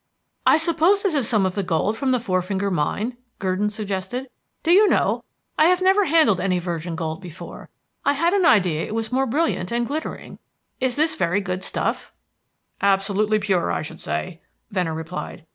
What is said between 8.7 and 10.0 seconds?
that it was more brilliant and